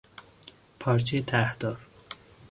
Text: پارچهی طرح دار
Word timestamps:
پارچهی 0.79 1.21
طرح 1.21 1.55
دار 1.59 1.77